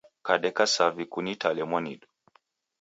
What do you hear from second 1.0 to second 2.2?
kunitale mwanidu